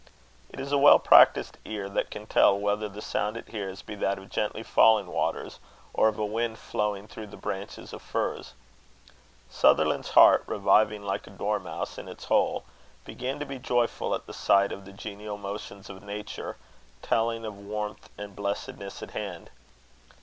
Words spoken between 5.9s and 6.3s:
or of